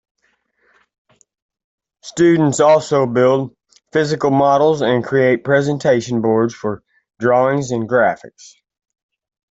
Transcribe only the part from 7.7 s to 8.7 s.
graphics.